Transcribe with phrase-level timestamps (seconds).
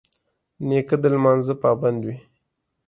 [0.67, 2.17] نیکه د لمانځه پابند وي.